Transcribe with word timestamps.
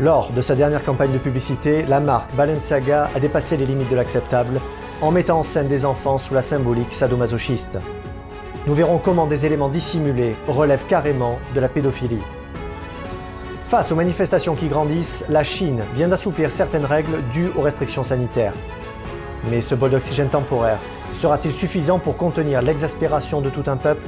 Lors 0.00 0.32
de 0.32 0.40
sa 0.40 0.56
dernière 0.56 0.82
campagne 0.82 1.12
de 1.12 1.18
publicité, 1.18 1.84
la 1.86 2.00
marque 2.00 2.34
Balenciaga 2.34 3.10
a 3.14 3.20
dépassé 3.20 3.56
les 3.56 3.64
limites 3.64 3.90
de 3.90 3.94
l'acceptable 3.94 4.60
en 5.00 5.12
mettant 5.12 5.38
en 5.38 5.42
scène 5.44 5.68
des 5.68 5.84
enfants 5.84 6.18
sous 6.18 6.34
la 6.34 6.42
symbolique 6.42 6.92
sadomasochiste. 6.92 7.78
Nous 8.66 8.74
verrons 8.74 8.98
comment 8.98 9.28
des 9.28 9.46
éléments 9.46 9.68
dissimulés 9.68 10.34
relèvent 10.48 10.86
carrément 10.86 11.38
de 11.54 11.60
la 11.60 11.68
pédophilie. 11.68 12.22
Face 13.68 13.92
aux 13.92 13.94
manifestations 13.94 14.56
qui 14.56 14.66
grandissent, 14.66 15.26
la 15.28 15.44
Chine 15.44 15.84
vient 15.94 16.08
d'assouplir 16.08 16.50
certaines 16.50 16.86
règles 16.86 17.22
dues 17.32 17.52
aux 17.54 17.62
restrictions 17.62 18.02
sanitaires. 18.02 18.54
Mais 19.48 19.60
ce 19.60 19.76
bol 19.76 19.90
d'oxygène 19.90 20.28
temporaire 20.28 20.80
sera-t-il 21.12 21.54
suffisant 21.54 22.00
pour 22.00 22.16
contenir 22.16 22.62
l'exaspération 22.62 23.40
de 23.40 23.50
tout 23.50 23.64
un 23.68 23.76
peuple? 23.76 24.06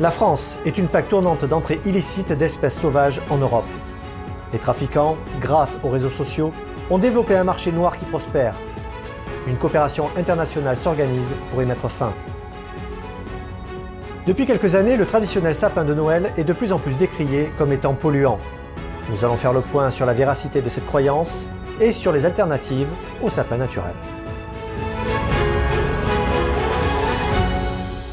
La 0.00 0.10
France 0.10 0.58
est 0.64 0.78
une 0.78 0.88
plaque 0.88 1.10
tournante 1.10 1.44
d'entrée 1.44 1.80
illicite 1.84 2.32
d'espèces 2.32 2.80
sauvages 2.80 3.20
en 3.28 3.36
Europe. 3.36 3.66
Les 4.52 4.58
trafiquants, 4.58 5.16
grâce 5.40 5.80
aux 5.82 5.88
réseaux 5.88 6.10
sociaux, 6.10 6.52
ont 6.90 6.98
développé 6.98 7.36
un 7.36 7.44
marché 7.44 7.72
noir 7.72 7.98
qui 7.98 8.04
prospère. 8.04 8.54
Une 9.46 9.56
coopération 9.56 10.08
internationale 10.16 10.76
s'organise 10.76 11.34
pour 11.50 11.62
y 11.62 11.66
mettre 11.66 11.88
fin. 11.88 12.12
Depuis 14.26 14.46
quelques 14.46 14.74
années, 14.74 14.96
le 14.96 15.06
traditionnel 15.06 15.54
sapin 15.54 15.84
de 15.84 15.94
Noël 15.94 16.32
est 16.36 16.44
de 16.44 16.52
plus 16.52 16.72
en 16.72 16.78
plus 16.78 16.96
décrié 16.96 17.52
comme 17.58 17.72
étant 17.72 17.94
polluant. 17.94 18.38
Nous 19.10 19.24
allons 19.24 19.36
faire 19.36 19.52
le 19.52 19.60
point 19.60 19.90
sur 19.90 20.06
la 20.06 20.14
véracité 20.14 20.62
de 20.62 20.68
cette 20.68 20.86
croyance 20.86 21.46
et 21.80 21.92
sur 21.92 22.12
les 22.12 22.24
alternatives 22.24 22.88
au 23.22 23.30
sapin 23.30 23.56
naturel. 23.56 23.94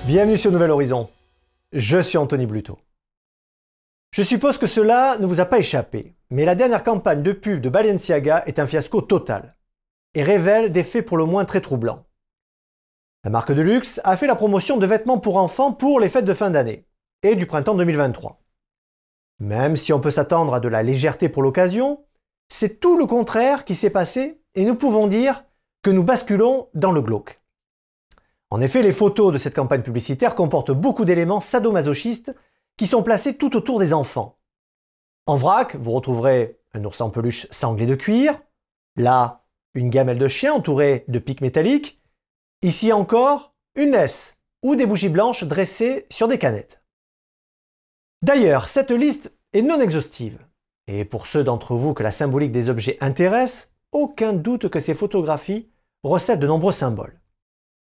Bienvenue 0.05 0.37
sur 0.37 0.51
Nouvel 0.51 0.69
Horizon. 0.69 1.09
Je 1.71 1.99
suis 1.99 2.17
Anthony 2.17 2.45
Bluto. 2.45 2.77
Je 4.11 4.21
suppose 4.21 4.59
que 4.59 4.67
cela 4.67 5.17
ne 5.19 5.25
vous 5.25 5.39
a 5.39 5.45
pas 5.45 5.57
échappé, 5.57 6.13
mais 6.33 6.45
la 6.45 6.55
dernière 6.55 6.83
campagne 6.83 7.21
de 7.21 7.31
pub 7.31 7.61
de 7.61 7.69
Balenciaga 7.69 8.41
est 8.47 8.57
un 8.57 8.65
fiasco 8.65 9.01
total 9.01 9.55
et 10.15 10.23
révèle 10.23 10.71
des 10.71 10.83
faits 10.83 11.05
pour 11.05 11.15
le 11.15 11.25
moins 11.25 11.45
très 11.45 11.61
troublants. 11.61 12.07
La 13.23 13.29
marque 13.29 13.51
de 13.51 13.61
luxe 13.61 14.01
a 14.03 14.17
fait 14.17 14.25
la 14.25 14.33
promotion 14.33 14.77
de 14.77 14.87
vêtements 14.87 15.19
pour 15.19 15.37
enfants 15.37 15.73
pour 15.73 15.99
les 15.99 16.09
fêtes 16.09 16.25
de 16.25 16.33
fin 16.33 16.49
d'année 16.49 16.87
et 17.21 17.35
du 17.35 17.45
printemps 17.45 17.75
2023. 17.75 18.41
Même 19.41 19.77
si 19.77 19.93
on 19.93 19.99
peut 19.99 20.09
s'attendre 20.09 20.55
à 20.55 20.59
de 20.59 20.67
la 20.67 20.81
légèreté 20.81 21.29
pour 21.29 21.43
l'occasion, 21.43 22.03
c'est 22.49 22.79
tout 22.79 22.97
le 22.97 23.05
contraire 23.05 23.63
qui 23.63 23.75
s'est 23.75 23.91
passé 23.91 24.41
et 24.55 24.65
nous 24.65 24.75
pouvons 24.75 25.05
dire 25.05 25.45
que 25.83 25.91
nous 25.91 26.03
basculons 26.03 26.67
dans 26.73 26.91
le 26.91 27.03
glauque. 27.03 27.43
En 28.49 28.59
effet, 28.59 28.81
les 28.81 28.91
photos 28.91 29.33
de 29.33 29.37
cette 29.37 29.55
campagne 29.55 29.83
publicitaire 29.83 30.33
comportent 30.33 30.71
beaucoup 30.71 31.05
d'éléments 31.05 31.41
sadomasochistes 31.41 32.35
qui 32.75 32.87
sont 32.87 33.03
placés 33.03 33.37
tout 33.37 33.55
autour 33.55 33.77
des 33.77 33.93
enfants. 33.93 34.39
En 35.25 35.35
vrac, 35.35 35.75
vous 35.75 35.91
retrouverez 35.91 36.59
un 36.73 36.83
ours 36.83 36.99
en 37.01 37.09
peluche 37.09 37.47
sanglé 37.51 37.85
de 37.85 37.95
cuir, 37.95 38.41
là, 38.95 39.45
une 39.73 39.89
gamelle 39.89 40.19
de 40.19 40.27
chien 40.27 40.53
entourée 40.53 41.05
de 41.07 41.19
pics 41.19 41.41
métalliques, 41.41 42.03
Ici 42.63 42.93
encore, 42.93 43.53
une 43.75 43.91
laisse 43.91 44.37
ou 44.61 44.77
des 44.77 44.85
bougies 44.85 45.09
blanches 45.09 45.43
dressées 45.43 46.07
sur 46.09 46.29
des 46.29 46.39
canettes. 46.39 46.81
D'ailleurs, 48.21 48.69
cette 48.69 48.91
liste 48.91 49.37
est 49.51 49.61
non 49.61 49.81
exhaustive. 49.81 50.39
Et 50.87 51.03
pour 51.03 51.27
ceux 51.27 51.43
d'entre 51.43 51.75
vous 51.75 51.93
que 51.93 52.03
la 52.03 52.11
symbolique 52.11 52.53
des 52.53 52.69
objets 52.69 52.97
intéresse, 53.01 53.75
aucun 53.91 54.31
doute 54.31 54.69
que 54.69 54.79
ces 54.79 54.93
photographies 54.93 55.69
recèlent 56.03 56.39
de 56.39 56.47
nombreux 56.47 56.71
symboles. 56.71 57.19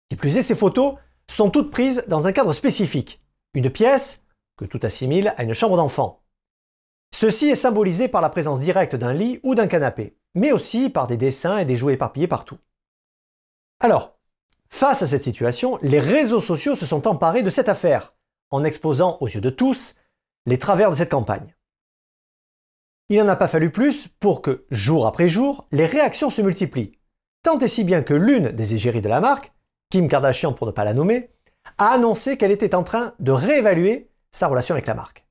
Qui 0.10 0.16
plus 0.16 0.38
est, 0.38 0.44
ces 0.44 0.56
photos 0.56 0.96
sont 1.30 1.50
toutes 1.50 1.70
prises 1.70 2.06
dans 2.08 2.26
un 2.26 2.32
cadre 2.32 2.54
spécifique, 2.54 3.22
une 3.54 3.70
pièce 3.70 4.26
que 4.58 4.64
tout 4.64 4.80
assimile 4.84 5.34
à 5.36 5.44
une 5.44 5.54
chambre 5.54 5.76
d'enfant. 5.76 6.23
Ceci 7.14 7.50
est 7.50 7.56
symbolisé 7.56 8.10
par 8.10 8.22
la 8.22 8.30
présence 8.30 8.60
directe 8.60 8.96
d'un 8.96 9.14
lit 9.14 9.40
ou 9.44 9.56
d'un 9.56 9.68
canapé, 9.68 10.18
mais 10.36 10.52
aussi 10.52 10.90
par 10.90 11.08
des 11.08 11.18
dessins 11.18 11.60
et 11.60 11.66
des 11.66 11.78
jouets 11.78 11.94
éparpillés 11.94 12.28
partout. 12.28 12.58
Alors, 13.80 14.14
Face 14.76 15.04
à 15.04 15.06
cette 15.06 15.24
situation, 15.24 15.78
les 15.84 16.00
réseaux 16.00 16.42
sociaux 16.42 16.76
se 16.76 16.88
sont 16.88 17.08
emparés 17.08 17.44
de 17.44 17.52
cette 17.52 17.70
affaire, 17.70 18.16
en 18.50 18.64
exposant 18.64 19.20
aux 19.22 19.28
yeux 19.28 19.40
de 19.40 19.52
tous 19.52 20.00
les 20.48 20.58
travers 20.58 20.90
de 20.90 20.96
cette 20.96 21.12
campagne. 21.12 21.56
Il 23.10 23.20
n'en 23.20 23.28
a 23.28 23.36
pas 23.36 23.48
fallu 23.48 23.70
plus 23.70 24.08
pour 24.08 24.42
que, 24.42 24.66
jour 24.72 25.06
après 25.06 25.30
jour, 25.30 25.68
les 25.72 25.86
réactions 25.86 26.32
se 26.32 26.42
multiplient, 26.42 26.98
tant 27.44 27.60
et 27.60 27.68
si 27.68 27.84
bien 27.84 28.02
que 28.02 28.16
l'une 28.16 28.50
des 28.50 28.74
égéries 28.74 29.04
de 29.04 29.10
la 29.10 29.20
marque, 29.20 29.54
Kim 29.92 30.08
Kardashian 30.08 30.54
pour 30.54 30.66
ne 30.66 30.72
pas 30.72 30.86
la 30.86 30.96
nommer, 30.96 31.30
a 31.78 31.90
annoncé 31.90 32.36
qu'elle 32.36 32.52
était 32.52 32.74
en 32.74 32.84
train 32.84 33.14
de 33.20 33.32
réévaluer 33.32 34.10
sa 34.32 34.48
relation 34.48 34.74
avec 34.74 34.88
la 34.88 34.96
marque. 34.96 35.28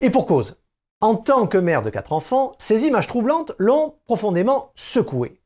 Et 0.00 0.10
pour 0.10 0.26
cause, 0.26 0.60
en 1.00 1.16
tant 1.16 1.46
que 1.46 1.58
mère 1.58 1.82
de 1.82 1.90
quatre 1.90 2.12
enfants, 2.12 2.52
ces 2.58 2.84
images 2.86 3.06
troublantes 3.06 3.52
l'ont 3.58 3.96
profondément 4.04 4.72
secouée. 4.74 5.40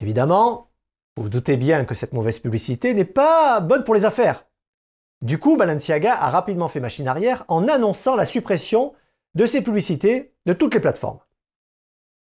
Évidemment, 0.00 0.70
vous 1.16 1.24
vous 1.24 1.28
doutez 1.28 1.56
bien 1.56 1.84
que 1.84 1.94
cette 1.94 2.12
mauvaise 2.12 2.38
publicité 2.38 2.94
n'est 2.94 3.04
pas 3.04 3.60
bonne 3.60 3.84
pour 3.84 3.94
les 3.94 4.04
affaires. 4.04 4.46
Du 5.22 5.38
coup, 5.38 5.56
Balenciaga 5.56 6.14
a 6.14 6.30
rapidement 6.30 6.68
fait 6.68 6.80
machine 6.80 7.08
arrière 7.08 7.44
en 7.48 7.68
annonçant 7.68 8.16
la 8.16 8.26
suppression 8.26 8.92
de 9.34 9.46
ses 9.46 9.62
publicités 9.62 10.34
de 10.44 10.52
toutes 10.52 10.74
les 10.74 10.80
plateformes. 10.80 11.20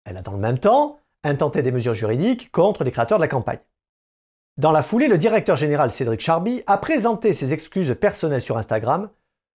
Elle 0.05 0.17
a 0.17 0.21
dans 0.21 0.33
le 0.33 0.37
même 0.37 0.59
temps 0.59 0.99
intenté 1.23 1.61
des 1.61 1.71
mesures 1.71 1.93
juridiques 1.93 2.51
contre 2.51 2.83
les 2.83 2.91
créateurs 2.91 3.17
de 3.17 3.23
la 3.23 3.27
campagne. 3.27 3.59
Dans 4.57 4.71
la 4.71 4.83
foulée, 4.83 5.07
le 5.07 5.17
directeur 5.17 5.55
général 5.55 5.91
Cédric 5.91 6.19
Charby 6.19 6.63
a 6.67 6.77
présenté 6.77 7.33
ses 7.33 7.53
excuses 7.53 7.95
personnelles 7.99 8.41
sur 8.41 8.57
Instagram, 8.57 9.09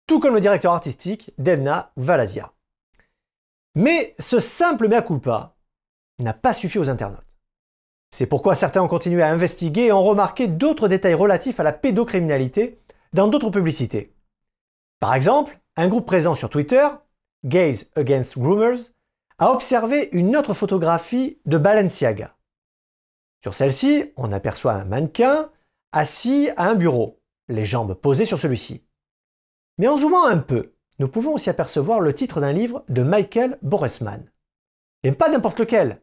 tout 0.06 0.20
comme 0.20 0.34
le 0.34 0.40
directeur 0.40 0.72
artistique 0.72 1.32
Delna 1.38 1.92
Valazia. 1.96 2.52
Mais 3.74 4.14
ce 4.18 4.40
simple 4.40 4.88
mea 4.88 5.02
culpa 5.02 5.56
n'a 6.18 6.34
pas 6.34 6.54
suffi 6.54 6.78
aux 6.78 6.90
internautes. 6.90 7.38
C'est 8.10 8.26
pourquoi 8.26 8.54
certains 8.54 8.82
ont 8.82 8.88
continué 8.88 9.22
à 9.22 9.30
investiguer 9.30 9.86
et 9.86 9.92
ont 9.92 10.04
remarqué 10.04 10.46
d'autres 10.46 10.88
détails 10.88 11.14
relatifs 11.14 11.60
à 11.60 11.62
la 11.62 11.72
pédocriminalité 11.72 12.78
dans 13.14 13.28
d'autres 13.28 13.50
publicités. 13.50 14.14
Par 15.00 15.14
exemple, 15.14 15.58
un 15.76 15.88
groupe 15.88 16.06
présent 16.06 16.34
sur 16.34 16.50
Twitter, 16.50 16.86
Gays 17.44 17.88
Against 17.96 18.34
Rumors, 18.34 18.90
a 19.38 19.50
observé 19.50 20.10
une 20.12 20.36
autre 20.36 20.52
photographie 20.52 21.38
de 21.46 21.56
Balenciaga. 21.56 22.36
Sur 23.42 23.54
celle-ci, 23.54 24.12
on 24.16 24.30
aperçoit 24.30 24.74
un 24.74 24.84
mannequin 24.84 25.50
assis 25.90 26.50
à 26.56 26.68
un 26.68 26.74
bureau, 26.74 27.20
les 27.48 27.64
jambes 27.64 27.94
posées 27.94 28.26
sur 28.26 28.38
celui-ci. 28.38 28.84
Mais 29.82 29.88
en 29.88 29.96
zoomant 29.96 30.26
un 30.26 30.38
peu, 30.38 30.76
nous 31.00 31.08
pouvons 31.08 31.34
aussi 31.34 31.50
apercevoir 31.50 31.98
le 31.98 32.14
titre 32.14 32.40
d'un 32.40 32.52
livre 32.52 32.84
de 32.88 33.02
Michael 33.02 33.58
Boresman. 33.62 34.30
Et 35.02 35.10
pas 35.10 35.28
n'importe 35.28 35.58
lequel, 35.58 36.00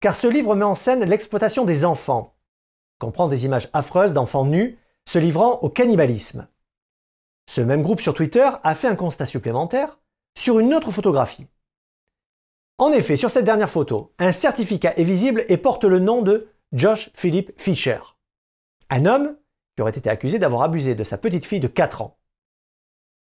car 0.00 0.14
ce 0.14 0.26
livre 0.26 0.54
met 0.54 0.66
en 0.66 0.74
scène 0.74 1.02
l'exploitation 1.04 1.64
des 1.64 1.86
enfants, 1.86 2.36
comprend 2.98 3.28
des 3.28 3.46
images 3.46 3.70
affreuses 3.72 4.12
d'enfants 4.12 4.44
nus 4.44 4.78
se 5.08 5.18
livrant 5.18 5.60
au 5.60 5.70
cannibalisme. 5.70 6.46
Ce 7.48 7.62
même 7.62 7.80
groupe 7.80 8.02
sur 8.02 8.12
Twitter 8.12 8.50
a 8.62 8.74
fait 8.74 8.88
un 8.88 8.96
constat 8.96 9.24
supplémentaire 9.24 9.98
sur 10.36 10.58
une 10.58 10.74
autre 10.74 10.90
photographie. 10.90 11.46
En 12.76 12.92
effet, 12.92 13.16
sur 13.16 13.30
cette 13.30 13.46
dernière 13.46 13.70
photo, 13.70 14.12
un 14.18 14.32
certificat 14.32 14.92
est 14.98 15.04
visible 15.04 15.42
et 15.48 15.56
porte 15.56 15.84
le 15.84 16.00
nom 16.00 16.20
de 16.20 16.48
Josh 16.72 17.08
Philip 17.14 17.50
Fisher, 17.56 18.00
un 18.90 19.06
homme 19.06 19.38
qui 19.74 19.80
aurait 19.80 19.92
été 19.92 20.10
accusé 20.10 20.38
d'avoir 20.38 20.64
abusé 20.64 20.94
de 20.94 21.02
sa 21.02 21.16
petite 21.16 21.46
fille 21.46 21.60
de 21.60 21.68
4 21.68 22.02
ans. 22.02 22.18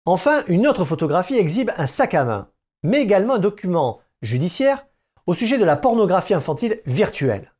Enfin, 0.07 0.45
une 0.49 0.67
autre 0.67 0.85
photographie 0.85 1.37
exhibe 1.37 1.71
un 1.79 1.87
sac 1.87 2.15
à 2.15 2.25
main, 2.25 2.51
mais 2.83 3.01
également 3.01 3.35
un 3.35 3.39
document 3.39 4.01
judiciaire 4.21 4.87
au 5.27 5.35
sujet 5.35 5.57
de 5.57 5.65
la 5.65 5.77
pornographie 5.77 6.35
infantile 6.35 6.81
virtuelle. 6.85 7.53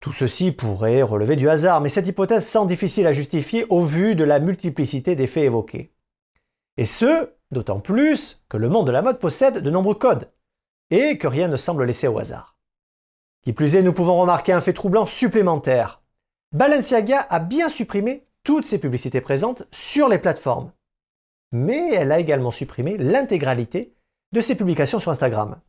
Tout 0.00 0.12
ceci 0.12 0.52
pourrait 0.52 1.02
relever 1.02 1.36
du 1.36 1.48
hasard, 1.48 1.80
mais 1.80 1.88
cette 1.88 2.08
hypothèse 2.08 2.46
semble 2.46 2.68
difficile 2.68 3.06
à 3.06 3.12
justifier 3.12 3.64
au 3.70 3.82
vu 3.82 4.16
de 4.16 4.24
la 4.24 4.40
multiplicité 4.40 5.16
des 5.16 5.26
faits 5.26 5.44
évoqués. 5.44 5.94
Et 6.76 6.84
ce, 6.84 7.30
d'autant 7.52 7.80
plus 7.80 8.44
que 8.48 8.56
le 8.56 8.68
monde 8.68 8.88
de 8.88 8.92
la 8.92 9.00
mode 9.00 9.20
possède 9.20 9.58
de 9.58 9.70
nombreux 9.70 9.94
codes, 9.94 10.30
et 10.90 11.16
que 11.16 11.28
rien 11.28 11.48
ne 11.48 11.56
semble 11.56 11.84
laissé 11.84 12.08
au 12.08 12.18
hasard. 12.18 12.58
Qui 13.42 13.52
plus 13.52 13.76
est, 13.76 13.82
nous 13.82 13.92
pouvons 13.92 14.18
remarquer 14.18 14.52
un 14.52 14.60
fait 14.60 14.72
troublant 14.72 15.06
supplémentaire. 15.06 16.02
Balenciaga 16.52 17.26
a 17.30 17.38
bien 17.38 17.68
supprimé 17.68 18.26
toutes 18.42 18.66
ses 18.66 18.78
publicités 18.78 19.20
présentes 19.20 19.66
sur 19.70 20.08
les 20.08 20.18
plateformes. 20.18 20.72
Mais 21.54 21.94
elle 21.94 22.10
a 22.10 22.18
également 22.18 22.50
supprimé 22.50 22.96
l'intégralité 22.96 23.94
de 24.32 24.40
ses 24.40 24.56
publications 24.56 24.98
sur 24.98 25.12
Instagram. 25.12 25.60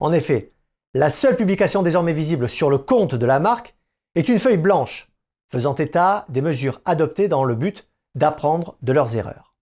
En 0.00 0.10
effet, 0.10 0.54
la 0.94 1.10
seule 1.10 1.36
publication 1.36 1.82
désormais 1.82 2.14
visible 2.14 2.48
sur 2.48 2.70
le 2.70 2.78
compte 2.78 3.14
de 3.14 3.26
la 3.26 3.38
marque 3.38 3.76
est 4.14 4.30
une 4.30 4.38
feuille 4.38 4.56
blanche 4.56 5.12
faisant 5.52 5.74
état 5.74 6.24
des 6.30 6.40
mesures 6.40 6.80
adoptées 6.86 7.28
dans 7.28 7.44
le 7.44 7.54
but 7.54 7.90
d'apprendre 8.14 8.78
de 8.80 8.94
leurs 8.94 9.18
erreurs. 9.18 9.54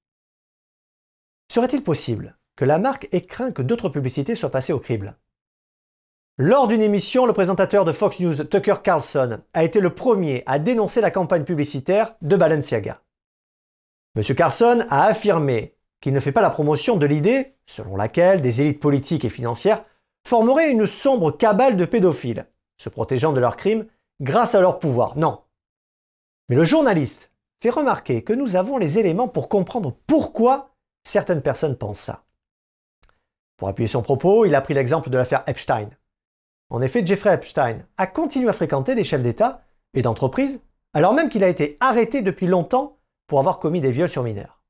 Serait-il 1.52 1.82
possible 1.82 2.38
que 2.54 2.64
la 2.64 2.78
marque 2.78 3.08
ait 3.10 3.26
craint 3.26 3.50
que 3.50 3.62
d'autres 3.62 3.88
publicités 3.88 4.36
soient 4.36 4.52
passées 4.52 4.72
au 4.72 4.78
crible? 4.78 5.18
Lors 6.38 6.68
d'une 6.68 6.80
émission, 6.80 7.26
le 7.26 7.32
présentateur 7.32 7.84
de 7.84 7.90
Fox 7.90 8.20
News, 8.20 8.44
Tucker 8.44 8.76
Carlson, 8.84 9.40
a 9.52 9.64
été 9.64 9.80
le 9.80 9.90
premier 9.90 10.44
à 10.46 10.60
dénoncer 10.60 11.00
la 11.00 11.10
campagne 11.10 11.42
publicitaire 11.42 12.14
de 12.22 12.36
Balenciaga. 12.36 13.03
M. 14.16 14.22
Carlson 14.22 14.86
a 14.90 15.06
affirmé 15.06 15.74
qu'il 16.00 16.12
ne 16.12 16.20
fait 16.20 16.32
pas 16.32 16.42
la 16.42 16.50
promotion 16.50 16.96
de 16.96 17.06
l'idée, 17.06 17.56
selon 17.66 17.96
laquelle 17.96 18.42
des 18.42 18.60
élites 18.60 18.80
politiques 18.80 19.24
et 19.24 19.30
financières 19.30 19.84
formeraient 20.26 20.70
une 20.70 20.86
sombre 20.86 21.32
cabale 21.32 21.76
de 21.76 21.84
pédophiles, 21.84 22.46
se 22.76 22.88
protégeant 22.88 23.32
de 23.32 23.40
leurs 23.40 23.56
crimes 23.56 23.86
grâce 24.20 24.54
à 24.54 24.60
leur 24.60 24.78
pouvoir. 24.78 25.18
Non. 25.18 25.40
Mais 26.48 26.56
le 26.56 26.64
journaliste 26.64 27.32
fait 27.60 27.70
remarquer 27.70 28.22
que 28.22 28.32
nous 28.32 28.56
avons 28.56 28.76
les 28.76 28.98
éléments 28.98 29.28
pour 29.28 29.48
comprendre 29.48 29.96
pourquoi 30.06 30.74
certaines 31.02 31.42
personnes 31.42 31.76
pensent 31.76 32.00
ça. 32.00 32.24
Pour 33.56 33.68
appuyer 33.68 33.88
son 33.88 34.02
propos, 34.02 34.44
il 34.44 34.54
a 34.54 34.60
pris 34.60 34.74
l'exemple 34.74 35.10
de 35.10 35.18
l'affaire 35.18 35.44
Epstein. 35.46 35.88
En 36.70 36.82
effet, 36.82 37.04
Jeffrey 37.04 37.32
Epstein 37.34 37.86
a 37.96 38.06
continué 38.06 38.48
à 38.48 38.52
fréquenter 38.52 38.94
des 38.94 39.04
chefs 39.04 39.22
d'État 39.22 39.62
et 39.94 40.02
d'entreprise, 40.02 40.60
alors 40.92 41.14
même 41.14 41.30
qu'il 41.30 41.44
a 41.44 41.48
été 41.48 41.76
arrêté 41.80 42.22
depuis 42.22 42.46
longtemps 42.46 42.98
pour 43.26 43.38
avoir 43.38 43.58
commis 43.58 43.80
des 43.80 43.92
viols 43.92 44.08
sur 44.08 44.22
mineurs. 44.22 44.62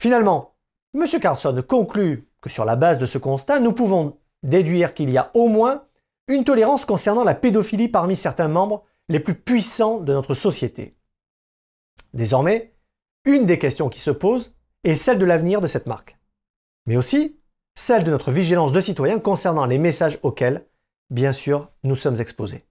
Finalement, 0.00 0.56
M. 0.94 1.06
Carlson 1.20 1.62
conclut 1.66 2.28
que 2.40 2.50
sur 2.50 2.64
la 2.64 2.76
base 2.76 2.98
de 2.98 3.06
ce 3.06 3.18
constat, 3.18 3.60
nous 3.60 3.72
pouvons 3.72 4.18
déduire 4.42 4.94
qu'il 4.94 5.10
y 5.10 5.18
a 5.18 5.30
au 5.34 5.48
moins 5.48 5.84
une 6.28 6.44
tolérance 6.44 6.84
concernant 6.84 7.24
la 7.24 7.34
pédophilie 7.34 7.88
parmi 7.88 8.16
certains 8.16 8.48
membres 8.48 8.84
les 9.08 9.20
plus 9.20 9.34
puissants 9.34 10.00
de 10.00 10.12
notre 10.12 10.34
société. 10.34 10.96
Désormais, 12.14 12.74
une 13.24 13.46
des 13.46 13.58
questions 13.58 13.88
qui 13.88 14.00
se 14.00 14.10
posent 14.10 14.54
est 14.84 14.96
celle 14.96 15.18
de 15.18 15.24
l'avenir 15.24 15.60
de 15.60 15.66
cette 15.66 15.86
marque, 15.86 16.18
mais 16.86 16.96
aussi 16.96 17.40
celle 17.74 18.04
de 18.04 18.10
notre 18.10 18.30
vigilance 18.30 18.72
de 18.72 18.80
citoyens 18.80 19.18
concernant 19.18 19.66
les 19.66 19.78
messages 19.78 20.18
auxquels, 20.22 20.66
bien 21.10 21.32
sûr, 21.32 21.70
nous 21.82 21.96
sommes 21.96 22.20
exposés. 22.20 22.64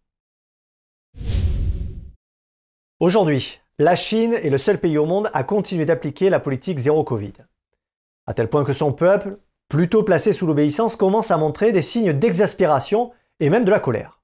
Aujourd'hui, 3.00 3.62
la 3.80 3.96
Chine 3.96 4.34
est 4.34 4.50
le 4.50 4.58
seul 4.58 4.80
pays 4.80 4.98
au 4.98 5.06
monde 5.06 5.30
à 5.34 5.44
continuer 5.44 5.86
d'appliquer 5.86 6.30
la 6.30 6.40
politique 6.40 6.80
zéro 6.80 7.04
Covid. 7.04 7.34
À 8.26 8.34
tel 8.34 8.50
point 8.50 8.64
que 8.64 8.74
son 8.74 8.92
peuple, 8.92 9.38
plutôt 9.70 10.04
placé 10.04 10.34
sous 10.34 10.48
l'obéissance, 10.48 10.96
commence 10.96 11.30
à 11.30 11.38
montrer 11.38 11.72
des 11.72 11.82
signes 11.82 12.14
d'exaspération 12.14 13.12
et 13.40 13.50
même 13.50 13.66
de 13.66 13.72
la 13.72 13.80
colère. 13.80 14.22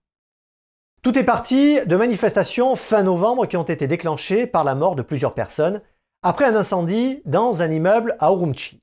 Tout 1.03 1.17
est 1.19 1.25
parti 1.25 1.79
de 1.85 1.95
manifestations 1.95 2.75
fin 2.75 3.03
novembre 3.03 3.45
qui 3.45 3.57
ont 3.57 3.63
été 3.63 3.87
déclenchées 3.87 4.47
par 4.47 4.63
la 4.63 4.73
mort 4.73 4.95
de 4.95 5.01
plusieurs 5.01 5.33
personnes 5.33 5.81
après 6.23 6.45
un 6.45 6.55
incendie 6.55 7.21
dans 7.25 7.61
un 7.61 7.69
immeuble 7.69 8.15
à 8.19 8.31
Urumqi. 8.31 8.79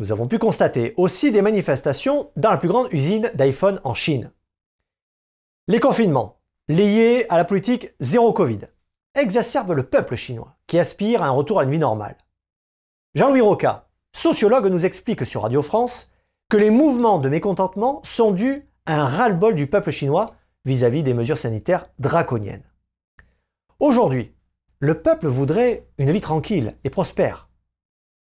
Nous 0.00 0.12
avons 0.12 0.26
pu 0.26 0.38
constater 0.38 0.94
aussi 0.96 1.30
des 1.30 1.42
manifestations 1.42 2.30
dans 2.36 2.50
la 2.50 2.56
plus 2.56 2.68
grande 2.68 2.92
usine 2.92 3.30
d'iPhone 3.34 3.80
en 3.84 3.94
Chine. 3.94 4.32
Les 5.68 5.78
confinements, 5.78 6.40
liés 6.68 7.26
à 7.28 7.36
la 7.36 7.44
politique 7.44 7.94
zéro 8.00 8.32
Covid, 8.32 8.60
exacerbe 9.14 9.72
le 9.72 9.82
peuple 9.82 10.16
chinois, 10.16 10.56
qui 10.66 10.78
aspire 10.78 11.22
à 11.22 11.26
un 11.26 11.30
retour 11.30 11.60
à 11.60 11.64
une 11.64 11.70
vie 11.70 11.78
normale. 11.78 12.16
Jean-Louis 13.14 13.40
Roca, 13.40 13.88
sociologue, 14.12 14.66
nous 14.66 14.86
explique 14.86 15.26
sur 15.26 15.42
Radio 15.42 15.62
France 15.62 16.12
que 16.48 16.56
les 16.56 16.70
mouvements 16.70 17.18
de 17.18 17.28
mécontentement 17.28 18.00
sont 18.04 18.32
dus 18.32 18.68
à 18.86 19.00
un 19.00 19.04
ras-le-bol 19.04 19.54
du 19.54 19.66
peuple 19.66 19.90
chinois 19.90 20.34
vis-à-vis 20.64 21.02
des 21.02 21.14
mesures 21.14 21.38
sanitaires 21.38 21.88
draconiennes. 21.98 22.64
Aujourd'hui, 23.78 24.34
le 24.78 25.00
peuple 25.00 25.26
voudrait 25.26 25.88
une 25.98 26.10
vie 26.10 26.20
tranquille 26.20 26.76
et 26.84 26.90
prospère. 26.90 27.48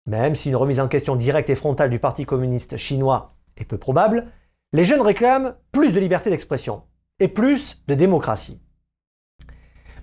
Même 0.06 0.34
si 0.34 0.50
une 0.50 0.56
remise 0.56 0.80
en 0.80 0.88
question 0.88 1.16
directe 1.16 1.50
et 1.50 1.54
frontale 1.54 1.90
du 1.90 1.98
Parti 1.98 2.24
communiste 2.24 2.76
chinois 2.76 3.36
est 3.56 3.64
peu 3.64 3.78
probable, 3.78 4.30
les 4.72 4.84
jeunes 4.84 5.00
réclament 5.00 5.54
plus 5.72 5.92
de 5.92 6.00
liberté 6.00 6.30
d'expression 6.30 6.82
et 7.18 7.28
plus 7.28 7.84
de 7.86 7.94
démocratie. 7.94 8.60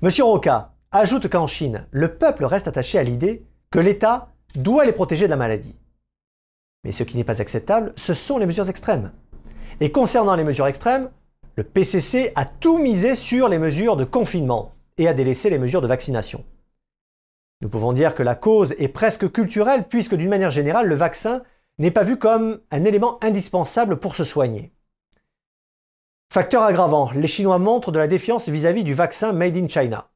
Monsieur 0.02 0.26
Roca 0.26 0.73
ajoute 0.94 1.28
qu'en 1.28 1.48
Chine, 1.48 1.88
le 1.92 2.16
peuple 2.16 2.46
reste 2.46 2.68
attaché 2.68 2.98
à 2.98 3.04
l'idée 3.04 3.46
que 3.72 3.80
l'État 3.80 4.30
doit 4.56 4.86
les 4.86 4.94
protéger 4.94 5.26
de 5.26 5.32
la 5.32 5.36
maladie. 5.36 5.76
Mais 6.84 6.92
ce 6.92 7.04
qui 7.04 7.18
n'est 7.18 7.24
pas 7.24 7.42
acceptable, 7.42 7.94
ce 7.96 8.14
sont 8.14 8.38
les 8.38 8.46
mesures 8.46 8.70
extrêmes. 8.70 9.12
Et 9.80 9.92
concernant 9.92 10.36
les 10.36 10.44
mesures 10.44 10.68
extrêmes, 10.68 11.10
le 11.56 11.64
PCC 11.64 12.32
a 12.36 12.46
tout 12.46 12.78
misé 12.78 13.16
sur 13.16 13.48
les 13.48 13.60
mesures 13.60 13.98
de 13.98 14.06
confinement 14.06 14.74
et 14.98 15.08
a 15.08 15.14
délaissé 15.14 15.50
les 15.50 15.60
mesures 15.60 15.82
de 15.82 15.88
vaccination. 15.88 16.44
Nous 17.62 17.70
pouvons 17.70 17.94
dire 17.94 18.16
que 18.16 18.24
la 18.24 18.36
cause 18.36 18.74
est 18.78 18.90
presque 18.90 19.32
culturelle 19.32 19.88
puisque 19.88 20.16
d'une 20.16 20.30
manière 20.30 20.52
générale, 20.52 20.88
le 20.88 20.96
vaccin 20.96 21.44
n'est 21.80 21.92
pas 21.92 22.04
vu 22.04 22.18
comme 22.18 22.60
un 22.72 22.84
élément 22.84 23.24
indispensable 23.24 23.98
pour 23.98 24.16
se 24.16 24.24
soigner. 24.24 24.74
Facteur 26.32 26.64
aggravant, 26.64 27.12
les 27.16 27.28
Chinois 27.28 27.60
montrent 27.60 27.92
de 27.92 28.00
la 28.00 28.08
défiance 28.08 28.50
vis-à-vis 28.50 28.82
-vis 28.82 28.86
du 28.86 28.94
vaccin 28.94 29.32
Made 29.32 29.58
in 29.58 29.68
China. 29.68 30.10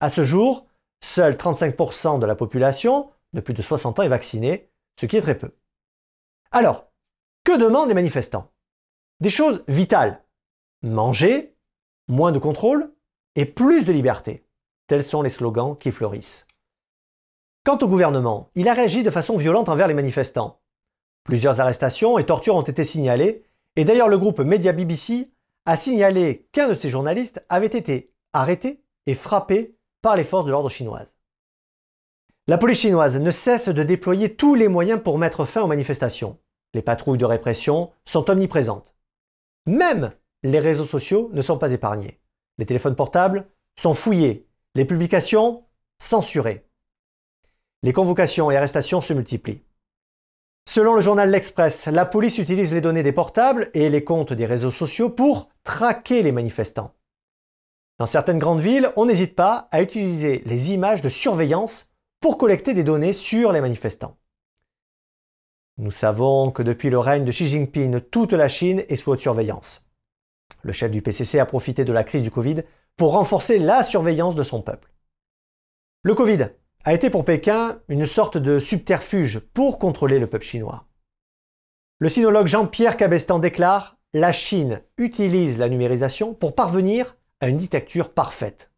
À 0.00 0.10
ce 0.10 0.24
jour, 0.24 0.66
seuls 1.02 1.34
35% 1.34 2.18
de 2.18 2.26
la 2.26 2.34
population 2.34 3.10
de 3.32 3.40
plus 3.40 3.54
de 3.54 3.62
60 3.62 3.98
ans 3.98 4.02
est 4.02 4.08
vaccinée, 4.08 4.70
ce 5.00 5.06
qui 5.06 5.16
est 5.16 5.22
très 5.22 5.38
peu. 5.38 5.50
Alors, 6.50 6.86
que 7.44 7.56
demandent 7.56 7.88
les 7.88 7.94
manifestants? 7.94 8.50
Des 9.20 9.30
choses 9.30 9.64
vitales. 9.68 10.22
Manger, 10.82 11.56
moins 12.08 12.32
de 12.32 12.38
contrôle 12.38 12.92
et 13.34 13.46
plus 13.46 13.84
de 13.84 13.92
liberté. 13.92 14.46
Tels 14.86 15.04
sont 15.04 15.22
les 15.22 15.30
slogans 15.30 15.76
qui 15.78 15.90
fleurissent. 15.90 16.46
Quant 17.64 17.78
au 17.78 17.88
gouvernement, 17.88 18.50
il 18.54 18.68
a 18.68 18.74
réagi 18.74 19.02
de 19.02 19.10
façon 19.10 19.36
violente 19.36 19.68
envers 19.68 19.88
les 19.88 19.94
manifestants. 19.94 20.60
Plusieurs 21.24 21.60
arrestations 21.60 22.18
et 22.18 22.26
tortures 22.26 22.54
ont 22.54 22.62
été 22.62 22.84
signalées, 22.84 23.44
et 23.74 23.84
d'ailleurs 23.84 24.08
le 24.08 24.18
groupe 24.18 24.40
Media 24.40 24.72
BBC 24.72 25.32
a 25.64 25.76
signalé 25.76 26.46
qu'un 26.52 26.68
de 26.68 26.74
ses 26.74 26.90
journalistes 26.90 27.44
avait 27.48 27.66
été 27.66 28.12
arrêté 28.32 28.82
et 29.06 29.14
frappé 29.14 29.75
les 30.14 30.24
forces 30.24 30.46
de 30.46 30.50
l'ordre 30.50 30.68
chinoises. 30.68 31.16
La 32.46 32.58
police 32.58 32.78
chinoise 32.78 33.18
ne 33.18 33.30
cesse 33.32 33.68
de 33.68 33.82
déployer 33.82 34.36
tous 34.36 34.54
les 34.54 34.68
moyens 34.68 35.00
pour 35.02 35.18
mettre 35.18 35.44
fin 35.46 35.62
aux 35.62 35.66
manifestations. 35.66 36.38
Les 36.74 36.82
patrouilles 36.82 37.18
de 37.18 37.24
répression 37.24 37.90
sont 38.04 38.30
omniprésentes. 38.30 38.94
Même 39.66 40.12
les 40.44 40.60
réseaux 40.60 40.86
sociaux 40.86 41.30
ne 41.32 41.42
sont 41.42 41.58
pas 41.58 41.72
épargnés. 41.72 42.20
Les 42.58 42.66
téléphones 42.66 42.94
portables 42.94 43.48
sont 43.74 43.94
fouillés, 43.94 44.46
les 44.76 44.84
publications 44.84 45.64
censurées. 45.98 46.64
Les 47.82 47.92
convocations 47.92 48.50
et 48.50 48.56
arrestations 48.56 49.00
se 49.00 49.12
multiplient. 49.12 49.62
Selon 50.68 50.94
le 50.94 51.00
journal 51.00 51.30
L'Express, 51.30 51.86
la 51.86 52.04
police 52.04 52.38
utilise 52.38 52.72
les 52.72 52.80
données 52.80 53.02
des 53.02 53.12
portables 53.12 53.70
et 53.74 53.88
les 53.88 54.04
comptes 54.04 54.32
des 54.32 54.46
réseaux 54.46 54.70
sociaux 54.70 55.10
pour 55.10 55.48
traquer 55.64 56.22
les 56.22 56.32
manifestants. 56.32 56.92
Dans 57.98 58.06
certaines 58.06 58.38
grandes 58.38 58.60
villes, 58.60 58.90
on 58.96 59.06
n'hésite 59.06 59.34
pas 59.34 59.68
à 59.70 59.80
utiliser 59.80 60.42
les 60.44 60.72
images 60.72 61.00
de 61.00 61.08
surveillance 61.08 61.90
pour 62.20 62.36
collecter 62.36 62.74
des 62.74 62.84
données 62.84 63.14
sur 63.14 63.52
les 63.52 63.60
manifestants. 63.60 64.18
Nous 65.78 65.90
savons 65.90 66.50
que 66.50 66.62
depuis 66.62 66.90
le 66.90 66.98
règne 66.98 67.24
de 67.24 67.32
Xi 67.32 67.48
Jinping, 67.48 68.00
toute 68.00 68.32
la 68.32 68.48
Chine 68.48 68.82
est 68.88 68.96
sous 68.96 69.10
haute 69.10 69.20
surveillance. 69.20 69.86
Le 70.62 70.72
chef 70.72 70.90
du 70.90 71.02
PCC 71.02 71.38
a 71.38 71.46
profité 71.46 71.84
de 71.84 71.92
la 71.92 72.04
crise 72.04 72.22
du 72.22 72.30
Covid 72.30 72.62
pour 72.96 73.12
renforcer 73.12 73.58
la 73.58 73.82
surveillance 73.82 74.34
de 74.34 74.42
son 74.42 74.62
peuple. 74.62 74.92
Le 76.02 76.14
Covid 76.14 76.48
a 76.84 76.94
été 76.94 77.10
pour 77.10 77.24
Pékin 77.24 77.80
une 77.88 78.06
sorte 78.06 78.38
de 78.38 78.58
subterfuge 78.58 79.40
pour 79.40 79.78
contrôler 79.78 80.18
le 80.18 80.26
peuple 80.26 80.44
chinois. 80.44 80.86
Le 81.98 82.08
sinologue 82.08 82.46
Jean-Pierre 82.46 82.96
Cabestan 82.96 83.38
déclare 83.38 83.98
La 84.12 84.32
Chine 84.32 84.82
utilise 84.98 85.58
la 85.58 85.68
numérisation 85.68 86.34
pour 86.34 86.54
parvenir 86.54 87.15
à 87.40 87.48
une 87.48 87.56
dictature 87.56 88.12
parfaite. 88.12 88.72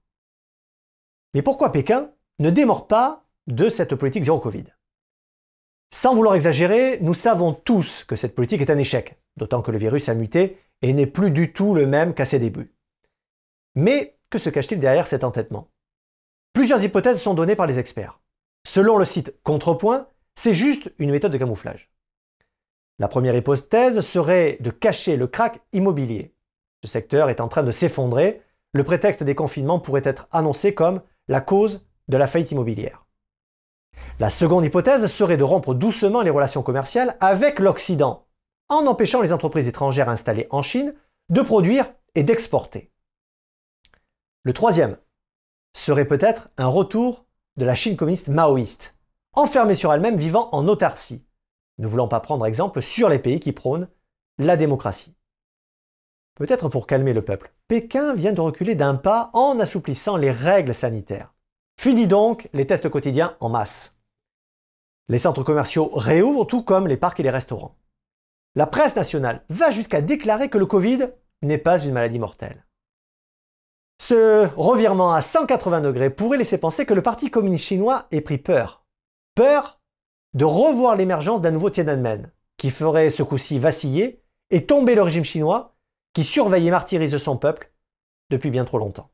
Mais 1.34 1.42
pourquoi 1.42 1.72
Pékin 1.72 2.10
ne 2.38 2.50
démord 2.50 2.86
pas 2.86 3.26
de 3.46 3.68
cette 3.68 3.94
politique 3.94 4.24
zéro 4.24 4.38
Covid? 4.38 4.64
Sans 5.90 6.14
vouloir 6.14 6.34
exagérer, 6.34 6.98
nous 7.00 7.14
savons 7.14 7.52
tous 7.52 8.04
que 8.04 8.16
cette 8.16 8.34
politique 8.34 8.60
est 8.60 8.70
un 8.70 8.78
échec, 8.78 9.18
d'autant 9.36 9.62
que 9.62 9.70
le 9.70 9.78
virus 9.78 10.08
a 10.08 10.14
muté 10.14 10.58
et 10.82 10.92
n'est 10.92 11.06
plus 11.06 11.30
du 11.30 11.52
tout 11.52 11.74
le 11.74 11.86
même 11.86 12.14
qu'à 12.14 12.24
ses 12.24 12.38
débuts. 12.38 12.74
Mais 13.74 14.18
que 14.30 14.38
se 14.38 14.50
cache-t-il 14.50 14.80
derrière 14.80 15.06
cet 15.06 15.24
entêtement? 15.24 15.70
Plusieurs 16.52 16.82
hypothèses 16.82 17.20
sont 17.20 17.34
données 17.34 17.56
par 17.56 17.66
les 17.66 17.78
experts. 17.78 18.20
Selon 18.66 18.98
le 18.98 19.04
site 19.04 19.34
Contrepoint, 19.42 20.08
c'est 20.34 20.54
juste 20.54 20.92
une 20.98 21.10
méthode 21.10 21.32
de 21.32 21.38
camouflage. 21.38 21.90
La 22.98 23.08
première 23.08 23.36
hypothèse 23.36 24.00
serait 24.00 24.58
de 24.60 24.70
cacher 24.70 25.16
le 25.16 25.26
crack 25.26 25.60
immobilier. 25.72 26.34
Ce 26.84 26.90
secteur 26.90 27.30
est 27.30 27.40
en 27.40 27.48
train 27.48 27.62
de 27.62 27.70
s'effondrer 27.70 28.42
le 28.72 28.84
prétexte 28.84 29.22
des 29.22 29.34
confinements 29.34 29.80
pourrait 29.80 30.02
être 30.04 30.28
annoncé 30.30 30.74
comme 30.74 31.02
la 31.28 31.40
cause 31.40 31.86
de 32.08 32.16
la 32.16 32.26
faillite 32.26 32.52
immobilière. 32.52 33.06
La 34.18 34.30
seconde 34.30 34.64
hypothèse 34.64 35.06
serait 35.06 35.36
de 35.36 35.44
rompre 35.44 35.74
doucement 35.74 36.22
les 36.22 36.30
relations 36.30 36.62
commerciales 36.62 37.16
avec 37.20 37.58
l'Occident, 37.58 38.26
en 38.68 38.86
empêchant 38.86 39.22
les 39.22 39.32
entreprises 39.32 39.68
étrangères 39.68 40.08
installées 40.08 40.46
en 40.50 40.62
Chine 40.62 40.94
de 41.30 41.40
produire 41.40 41.92
et 42.14 42.22
d'exporter. 42.22 42.90
Le 44.44 44.52
troisième 44.52 44.96
serait 45.76 46.06
peut-être 46.06 46.50
un 46.56 46.66
retour 46.66 47.26
de 47.56 47.64
la 47.64 47.74
Chine 47.74 47.96
communiste 47.96 48.28
maoïste, 48.28 48.96
enfermée 49.34 49.74
sur 49.74 49.92
elle-même 49.92 50.16
vivant 50.16 50.48
en 50.52 50.66
autarcie, 50.68 51.26
ne 51.78 51.86
voulant 51.86 52.08
pas 52.08 52.20
prendre 52.20 52.46
exemple 52.46 52.82
sur 52.82 53.08
les 53.08 53.18
pays 53.18 53.40
qui 53.40 53.52
prônent 53.52 53.88
la 54.38 54.56
démocratie. 54.56 55.16
Peut-être 56.34 56.68
pour 56.68 56.86
calmer 56.86 57.12
le 57.12 57.24
peuple, 57.24 57.52
Pékin 57.68 58.14
vient 58.14 58.32
de 58.32 58.40
reculer 58.40 58.74
d'un 58.74 58.94
pas 58.94 59.28
en 59.34 59.60
assouplissant 59.60 60.16
les 60.16 60.30
règles 60.30 60.72
sanitaires. 60.72 61.34
Fini 61.78 62.06
donc 62.06 62.48
les 62.54 62.66
tests 62.66 62.88
quotidiens 62.88 63.36
en 63.40 63.50
masse. 63.50 63.98
Les 65.08 65.18
centres 65.18 65.42
commerciaux 65.42 65.90
réouvrent 65.92 66.46
tout 66.46 66.62
comme 66.62 66.88
les 66.88 66.96
parcs 66.96 67.20
et 67.20 67.22
les 67.22 67.28
restaurants. 67.28 67.76
La 68.54 68.66
presse 68.66 68.96
nationale 68.96 69.44
va 69.50 69.70
jusqu'à 69.70 70.00
déclarer 70.00 70.48
que 70.48 70.56
le 70.56 70.64
Covid 70.64 71.10
n'est 71.42 71.58
pas 71.58 71.78
une 71.78 71.92
maladie 71.92 72.18
mortelle. 72.18 72.64
Ce 74.00 74.48
revirement 74.56 75.12
à 75.12 75.20
180 75.20 75.82
degrés 75.82 76.08
pourrait 76.08 76.38
laisser 76.38 76.58
penser 76.58 76.86
que 76.86 76.94
le 76.94 77.02
Parti 77.02 77.30
communiste 77.30 77.66
chinois 77.66 78.06
ait 78.12 78.22
pris 78.22 78.38
peur. 78.38 78.86
Peur 79.34 79.78
de 80.32 80.46
revoir 80.46 80.96
l'émergence 80.96 81.42
d'un 81.42 81.50
nouveau 81.50 81.68
Tiananmen, 81.68 82.32
qui 82.56 82.70
ferait 82.70 83.10
ce 83.10 83.22
coup-ci 83.22 83.58
vaciller 83.58 84.22
et 84.48 84.64
tomber 84.64 84.94
le 84.94 85.02
régime 85.02 85.24
chinois 85.24 85.77
qui 86.18 86.24
surveille 86.24 86.66
et 86.66 86.72
martyrise 86.72 87.16
son 87.16 87.36
peuple 87.36 87.72
depuis 88.28 88.50
bien 88.50 88.64
trop 88.64 88.78
longtemps. 88.78 89.08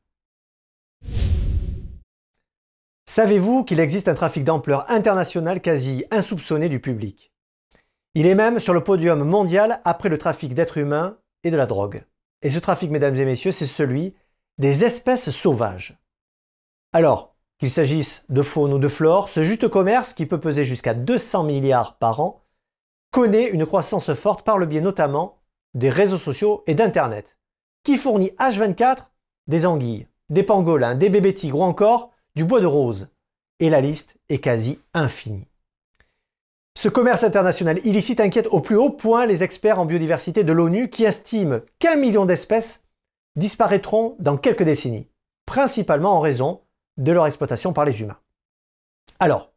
Savez-vous 3.05 3.63
qu'il 3.63 3.79
existe 3.79 4.09
un 4.09 4.15
trafic 4.15 4.43
d'ampleur 4.43 4.91
internationale 4.91 5.61
quasi 5.61 6.07
insoupçonné 6.11 6.71
du 6.71 6.81
public? 6.81 7.31
Il 8.15 8.27
est 8.27 8.35
même 8.35 8.59
sur 8.59 8.73
le 8.73 8.83
podium 8.83 9.23
mondial 9.23 9.83
après 9.85 10.09
le 10.09 10.17
trafic 10.17 10.55
d'êtres 10.55 10.79
humains 10.79 11.19
et 11.43 11.51
de 11.51 11.59
la 11.59 11.67
drogue. 11.67 12.07
Et 12.41 12.49
ce 12.49 12.59
trafic, 12.59 12.91
mesdames 12.91 13.17
et 13.17 13.27
messieurs, 13.27 13.53
c'est 13.53 13.67
celui 13.67 14.15
des 14.57 14.87
espèces 14.87 15.31
sauvages. 15.31 15.99
Alors, 16.95 17.37
qu'il 17.59 17.71
s'agisse 17.71 18.25
de 18.31 18.41
faune 18.41 18.73
ou 18.73 18.79
de 18.79 18.89
flore, 18.89 19.29
ce 19.29 19.45
juste 19.45 19.69
commerce, 19.69 20.15
qui 20.15 20.25
peut 20.25 20.41
peser 20.41 20.65
jusqu'à 20.65 20.95
200 20.95 21.45
milliards 21.45 21.99
par 21.99 22.21
an, 22.21 22.41
connaît 23.11 23.51
une 23.51 23.67
croissance 23.67 24.15
forte 24.15 24.43
par 24.43 24.57
le 24.57 24.65
biais 24.65 24.81
notamment 24.81 25.44
des 25.75 25.91
réseaux 25.91 26.19
sociaux 26.19 26.63
et 26.67 26.75
d'Internet, 26.75 27.37
qui 27.83 27.97
fournit 27.97 28.33
H24 28.39 29.09
des 29.47 29.67
anguilles, 29.67 30.07
des 30.31 30.43
pangolins, 30.43 30.95
des 30.95 31.11
bébés 31.11 31.35
tigres 31.35 31.61
ou 31.61 31.63
encore 31.63 32.11
du 32.35 32.45
bois 32.45 32.61
de 32.61 32.67
rose. 32.67 33.11
Et 33.61 33.71
la 33.71 33.81
liste 33.81 34.17
est 34.29 34.39
quasi 34.39 34.81
infinie. 34.95 35.49
Ce 36.77 36.89
commerce 36.89 37.23
international 37.23 37.79
illicite 37.87 38.21
inquiète 38.21 38.49
au 38.51 38.61
plus 38.61 38.77
haut 38.77 38.91
point 38.91 39.27
les 39.27 39.43
experts 39.43 39.79
en 39.79 39.87
biodiversité 39.87 40.43
de 40.43 40.53
l'ONU 40.53 40.91
qui 40.91 41.05
estiment 41.05 41.61
qu'un 41.79 41.97
million 41.97 42.27
d'espèces 42.27 42.85
disparaîtront 43.37 44.17
dans 44.19 44.37
quelques 44.37 44.65
décennies, 44.65 45.09
principalement 45.47 46.17
en 46.17 46.21
raison 46.21 46.63
de 46.97 47.13
leur 47.13 47.27
exploitation 47.27 47.73
par 47.73 47.85
les 47.85 48.01
humains. 48.01 48.19
Alors, 49.21 49.53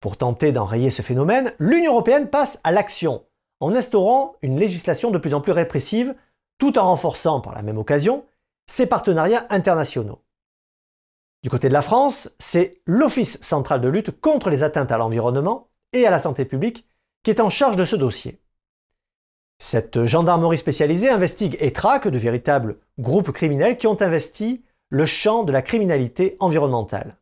pour 0.00 0.16
tenter 0.16 0.50
d'enrayer 0.50 0.90
ce 0.90 1.02
phénomène, 1.02 1.52
l'Union 1.60 1.92
européenne 1.92 2.28
passe 2.28 2.60
à 2.64 2.72
l'action 2.72 3.24
en 3.62 3.76
instaurant 3.76 4.34
une 4.42 4.58
législation 4.58 5.12
de 5.12 5.18
plus 5.18 5.34
en 5.34 5.40
plus 5.40 5.52
répressive 5.52 6.14
tout 6.58 6.78
en 6.80 6.86
renforçant 6.86 7.40
par 7.40 7.54
la 7.54 7.62
même 7.62 7.78
occasion 7.78 8.26
ses 8.66 8.86
partenariats 8.86 9.46
internationaux. 9.50 10.20
Du 11.44 11.50
côté 11.50 11.68
de 11.68 11.72
la 11.72 11.82
France, 11.82 12.32
c'est 12.40 12.80
l'Office 12.86 13.40
central 13.40 13.80
de 13.80 13.88
lutte 13.88 14.20
contre 14.20 14.50
les 14.50 14.64
atteintes 14.64 14.90
à 14.90 14.98
l'environnement 14.98 15.68
et 15.92 16.06
à 16.06 16.10
la 16.10 16.18
santé 16.18 16.44
publique 16.44 16.88
qui 17.22 17.30
est 17.30 17.40
en 17.40 17.50
charge 17.50 17.76
de 17.76 17.84
ce 17.84 17.94
dossier. 17.94 18.40
Cette 19.58 20.06
gendarmerie 20.06 20.58
spécialisée 20.58 21.08
investigue 21.08 21.56
et 21.60 21.72
traque 21.72 22.08
de 22.08 22.18
véritables 22.18 22.78
groupes 22.98 23.30
criminels 23.30 23.76
qui 23.76 23.86
ont 23.86 24.02
investi 24.02 24.64
le 24.88 25.06
champ 25.06 25.44
de 25.44 25.52
la 25.52 25.62
criminalité 25.62 26.36
environnementale. 26.40 27.16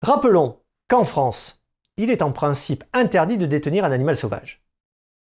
Rappelons 0.00 0.60
qu'en 0.88 1.04
France, 1.04 1.62
il 1.98 2.10
est 2.10 2.22
en 2.22 2.32
principe 2.32 2.84
interdit 2.94 3.36
de 3.36 3.44
détenir 3.44 3.84
un 3.84 3.92
animal 3.92 4.16
sauvage. 4.16 4.63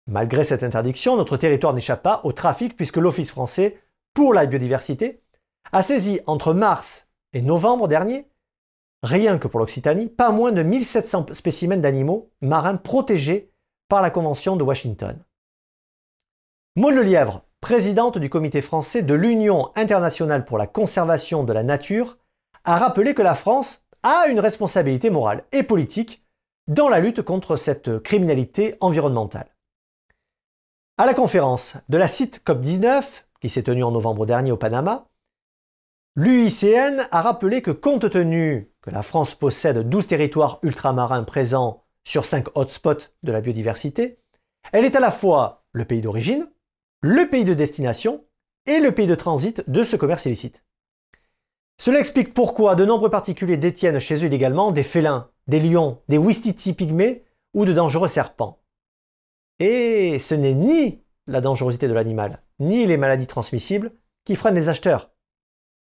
Malgré 0.07 0.43
cette 0.43 0.63
interdiction, 0.63 1.17
notre 1.17 1.37
territoire 1.37 1.73
n'échappe 1.73 2.03
pas 2.03 2.21
au 2.23 2.31
trafic 2.31 2.75
puisque 2.75 2.97
l'Office 2.97 3.31
français 3.31 3.81
pour 4.13 4.33
la 4.33 4.45
biodiversité 4.45 5.21
a 5.71 5.81
saisi 5.81 6.19
entre 6.27 6.53
mars 6.53 7.09
et 7.33 7.41
novembre 7.41 7.87
dernier, 7.87 8.29
rien 9.01 9.39
que 9.39 9.47
pour 9.47 9.59
l'Occitanie, 9.59 10.07
pas 10.07 10.31
moins 10.31 10.51
de 10.51 10.61
1700 10.61 11.27
spécimens 11.33 11.77
d'animaux 11.77 12.31
marins 12.41 12.77
protégés 12.77 13.51
par 13.89 14.01
la 14.01 14.11
Convention 14.11 14.55
de 14.55 14.63
Washington. 14.63 15.23
Maud 16.75 16.95
Lièvre, 16.95 17.43
présidente 17.61 18.19
du 18.19 18.29
comité 18.29 18.61
français 18.61 19.01
de 19.01 19.13
l'Union 19.13 19.71
internationale 19.75 20.45
pour 20.45 20.57
la 20.57 20.67
conservation 20.67 21.43
de 21.43 21.53
la 21.53 21.63
nature, 21.63 22.17
a 22.63 22.77
rappelé 22.77 23.15
que 23.15 23.21
la 23.21 23.35
France 23.35 23.85
a 24.03 24.27
une 24.27 24.39
responsabilité 24.39 25.09
morale 25.09 25.45
et 25.51 25.63
politique 25.63 26.23
dans 26.67 26.89
la 26.89 26.99
lutte 26.99 27.21
contre 27.21 27.55
cette 27.57 27.99
criminalité 27.99 28.75
environnementale. 28.81 29.54
À 30.97 31.05
la 31.05 31.13
conférence 31.13 31.75
de 31.89 31.97
la 31.97 32.07
CIT 32.07 32.39
COP19, 32.45 33.03
qui 33.41 33.49
s'est 33.49 33.63
tenue 33.63 33.83
en 33.83 33.91
novembre 33.91 34.25
dernier 34.25 34.53
au 34.53 34.57
Panama, 34.57 35.09
l'UICN 36.15 37.05
a 37.11 37.21
rappelé 37.21 37.61
que 37.61 37.71
compte 37.71 38.09
tenu 38.09 38.71
que 38.81 38.91
la 38.91 39.03
France 39.03 39.35
possède 39.35 39.89
12 39.89 40.07
territoires 40.07 40.59
ultramarins 40.63 41.25
présents 41.25 41.83
sur 42.05 42.23
5 42.23 42.57
hotspots 42.57 43.11
de 43.23 43.31
la 43.33 43.41
biodiversité, 43.41 44.21
elle 44.71 44.85
est 44.85 44.95
à 44.95 45.01
la 45.01 45.11
fois 45.11 45.65
le 45.73 45.83
pays 45.83 46.01
d'origine, 46.01 46.49
le 47.01 47.29
pays 47.29 47.43
de 47.43 47.53
destination 47.53 48.23
et 48.65 48.79
le 48.79 48.93
pays 48.93 49.07
de 49.07 49.15
transit 49.15 49.69
de 49.69 49.83
ce 49.83 49.97
commerce 49.97 50.25
illicite. 50.25 50.63
Cela 51.77 51.99
explique 51.99 52.33
pourquoi 52.33 52.75
de 52.75 52.85
nombreux 52.85 53.09
particuliers 53.09 53.57
détiennent 53.57 53.99
chez 53.99 54.23
eux 54.23 54.27
illégalement 54.27 54.71
des 54.71 54.83
félins, 54.83 55.29
des 55.47 55.59
lions, 55.59 56.01
des 56.07 56.17
wistiti 56.17 56.71
pygmées 56.71 57.25
ou 57.53 57.65
de 57.65 57.73
dangereux 57.73 58.07
serpents. 58.07 58.61
Et 59.59 60.19
ce 60.19 60.35
n'est 60.35 60.53
ni 60.53 61.03
la 61.27 61.41
dangerosité 61.41 61.87
de 61.87 61.93
l'animal, 61.93 62.41
ni 62.59 62.85
les 62.85 62.97
maladies 62.97 63.27
transmissibles 63.27 63.91
qui 64.25 64.35
freinent 64.35 64.55
les 64.55 64.69
acheteurs. 64.69 65.11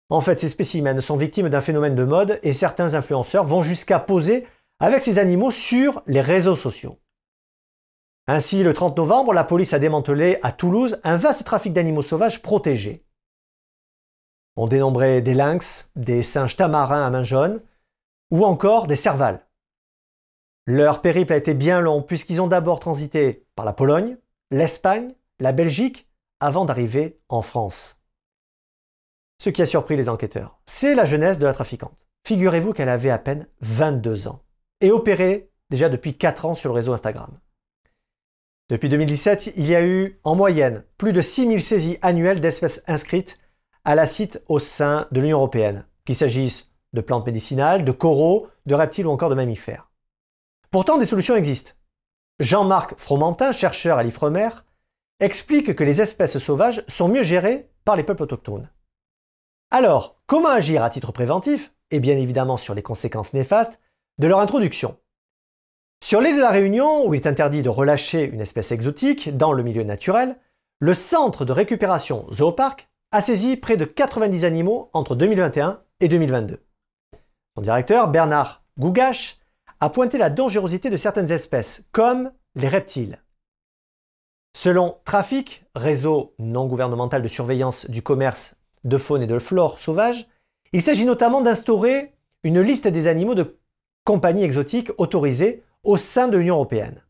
En 0.09 0.21
fait, 0.21 0.39
ces 0.39 0.49
spécimens 0.49 1.01
sont 1.01 1.17
victimes 1.17 1.49
d'un 1.49 1.61
phénomène 1.61 1.95
de 1.95 2.05
mode 2.05 2.39
et 2.43 2.53
certains 2.53 2.95
influenceurs 2.95 3.45
vont 3.45 3.63
jusqu'à 3.63 3.99
poser 3.99 4.47
avec 4.79 5.03
ces 5.03 5.19
animaux 5.19 5.51
sur 5.51 6.03
les 6.07 6.21
réseaux 6.21 6.57
sociaux. 6.57 6.99
Ainsi, 8.27 8.63
le 8.63 8.75
30 8.75 8.97
novembre, 8.97 9.33
la 9.33 9.45
police 9.45 9.73
a 9.73 9.79
démantelé 9.79 10.39
à 10.43 10.53
Toulouse 10.53 11.01
un 11.03 11.17
vaste 11.17 11.45
trafic 11.45 11.73
d'animaux 11.73 12.03
sauvages 12.03 12.43
protégés. 12.43 13.05
On 14.57 14.67
dénombrait 14.67 15.23
des 15.23 15.35
lynx, 15.35 15.91
des 15.97 16.23
singes 16.23 16.57
tamarins 16.57 17.07
à 17.07 17.11
main 17.11 17.23
jaune, 17.23 17.63
ou 18.31 18.45
encore 18.45 18.87
des 18.87 18.97
cervales. 18.97 19.47
Leur 20.67 21.03
périple 21.03 21.33
a 21.33 21.37
été 21.37 21.55
bien 21.55 21.81
long 21.81 22.03
puisqu'ils 22.03 22.41
ont 22.41 22.47
d'abord 22.47 22.79
transité 22.79 23.47
par 23.57 23.65
la 23.65 23.73
Pologne, 23.73 24.17
l'Espagne, 24.51 25.15
la 25.41 25.53
Belgique, 25.53 26.09
avant 26.39 26.65
d'arriver 26.65 27.19
en 27.29 27.43
France. 27.43 28.01
Ce 29.39 29.51
qui 29.51 29.63
a 29.63 29.67
surpris 29.67 29.97
les 29.97 30.09
enquêteurs, 30.09 30.61
c'est 30.67 30.95
la 30.95 31.05
jeunesse 31.05 31.39
de 31.39 31.47
la 31.47 31.53
trafiquante. 31.53 31.97
Figurez-vous 32.25 32.73
qu'elle 32.73 32.89
avait 32.89 33.11
à 33.11 33.19
peine 33.19 33.49
22 33.61 34.29
ans 34.29 34.43
et 34.81 34.93
opérait 34.93 35.51
déjà 35.71 35.89
depuis 35.89 36.17
4 36.17 36.47
ans 36.47 36.55
sur 36.55 36.71
le 36.71 36.77
réseau 36.77 36.93
Instagram. 36.93 37.39
Depuis 38.69 38.89
2017, 38.89 39.55
il 39.57 39.67
y 39.67 39.75
a 39.75 39.85
eu 39.85 40.21
en 40.23 40.37
moyenne 40.37 40.85
plus 40.97 41.13
de 41.13 41.21
6000 41.21 41.63
saisies 41.63 41.99
annuelles 42.03 42.41
d'espèces 42.41 42.85
inscrites 42.87 43.41
à 43.85 43.97
la 43.97 44.07
CITE 44.07 44.43
au 44.47 44.61
sein 44.61 45.09
de 45.11 45.21
l'Union 45.21 45.39
européenne, 45.39 45.87
qu'il 46.05 46.15
s'agisse 46.15 46.71
de 46.93 47.01
plantes 47.01 47.27
médicinales, 47.27 47.85
de 47.85 47.93
coraux, 47.93 48.47
de 48.67 48.75
reptiles 48.75 49.07
ou 49.07 49.11
encore 49.11 49.31
de 49.31 49.35
mammifères. 49.35 49.92
Pourtant, 50.73 50.97
des 50.97 51.07
solutions 51.07 51.37
existent. 51.37 51.73
Jean-Marc 52.41 52.99
Fromentin, 52.99 53.53
chercheur 53.53 53.99
à 53.99 54.03
l'IFREMER, 54.03 54.49
explique 55.21 55.77
que 55.77 55.85
les 55.85 56.01
espèces 56.01 56.39
sauvages 56.39 56.83
sont 56.89 57.09
mieux 57.09 57.23
gérées 57.23 57.71
par 57.85 57.95
les 57.95 58.03
peuples 58.03 58.23
autochtones. 58.23 58.71
Alors, 59.71 60.17
comment 60.27 60.49
agir 60.49 60.83
à 60.83 60.89
titre 60.89 61.13
préventif, 61.13 61.75
et 61.91 62.01
bien 62.01 62.17
évidemment 62.17 62.57
sur 62.57 62.75
les 62.75 62.83
conséquences 62.83 63.35
néfastes, 63.35 63.81
de 64.19 64.27
leur 64.27 64.41
introduction? 64.41 64.97
Sur 66.03 66.23
l'île 66.23 66.37
de 66.37 66.41
la 66.41 66.51
Réunion, 66.51 67.07
où 67.07 67.13
il 67.13 67.21
est 67.21 67.27
interdit 67.27 67.63
de 67.63 67.69
relâcher 67.69 68.25
une 68.25 68.41
espèce 68.41 68.73
exotique 68.73 69.37
dans 69.37 69.53
le 69.53 69.63
milieu 69.63 69.85
naturel, 69.85 70.39
le 70.81 70.95
centre 70.95 71.45
de 71.45 71.53
récupération 71.53 72.27
Zoopark 72.33 72.89
a 73.13 73.21
saisi 73.21 73.59
près 73.59 73.77
de 73.77 73.85
90 73.85 74.47
animaux 74.47 74.89
entre 74.95 75.15
2021 75.15 75.83
et 76.01 76.09
2022. 76.09 76.65
Son 77.57 77.63
directeur, 77.63 78.09
Bernard 78.09 78.65
Gougache, 78.79 79.37
a 79.83 79.91
pointé 79.91 80.17
la 80.17 80.31
dangerosité 80.31 80.91
de 80.91 80.97
certaines 80.97 81.33
espèces, 81.33 81.89
comme 81.91 82.31
les 82.55 82.69
reptiles. 82.69 83.21
Selon 84.57 84.99
Trafic, 85.05 85.65
réseau 85.75 86.37
non 86.39 86.69
gouvernemental 86.69 87.21
de 87.21 87.27
surveillance 87.27 87.91
du 87.91 88.01
commerce 88.01 88.55
de 88.85 88.97
faune 88.97 89.23
et 89.23 89.27
de 89.27 89.41
flore 89.41 89.81
sauvage, 89.81 90.29
il 90.73 90.83
s'agit 90.83 91.05
notamment 91.05 91.41
d'instaurer 91.41 92.15
une 92.45 92.61
liste 92.61 92.87
des 92.87 93.09
animaux 93.09 93.35
de 93.35 93.59
compagnie 94.05 94.45
exotiques 94.45 94.93
autorisés 94.99 95.65
au 95.83 95.97
sein 95.97 96.29
de 96.29 96.39
l'Union 96.39 96.55
européenne. 96.55 97.03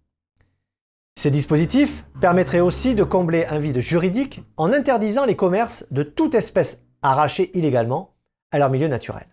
Ces 1.16 1.30
dispositifs 1.30 2.06
permettraient 2.22 2.60
aussi 2.60 2.94
de 2.94 3.04
combler 3.04 3.44
un 3.44 3.58
vide 3.58 3.80
juridique 3.80 4.40
en 4.56 4.72
interdisant 4.72 5.26
les 5.26 5.36
commerces 5.36 5.84
de 5.90 6.04
toute 6.04 6.34
espèce 6.34 6.86
arrachée 7.02 7.50
illégalement 7.52 8.14
à 8.50 8.58
leur 8.58 8.70
milieu 8.70 8.88
naturel. 8.88 9.31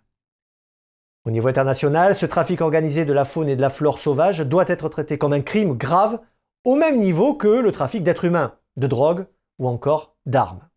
Au 1.26 1.32
niveau 1.32 1.48
international, 1.48 2.16
ce 2.16 2.26
trafic 2.26 2.62
organisé 2.62 3.06
de 3.06 3.14
la 3.14 3.26
faune 3.26 3.50
et 3.50 3.56
de 3.56 3.62
la 3.62 3.70
flore 3.70 4.00
sauvage 4.00 4.40
doit 4.40 4.66
être 4.68 4.90
traité 4.90 5.18
comme 5.18 5.34
un 5.34 5.42
crime 5.42 5.78
grave 5.78 6.20
au 6.66 6.76
même 6.76 7.00
niveau 7.00 7.34
que 7.34 7.48
le 7.48 7.72
trafic 7.72 8.04
d'êtres 8.04 8.26
humains, 8.26 8.56
de 8.78 8.88
drogue 8.88 9.26
ou 9.60 9.68
encore 9.68 10.16
d'armes. 10.26 10.68